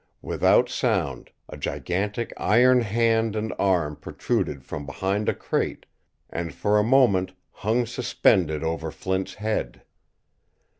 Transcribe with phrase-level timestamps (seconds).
[0.23, 5.85] Without sound a gigantic iron hand and arm protruded from behind a crate
[6.27, 9.83] and, for a moment, hung suspended over Flint's head.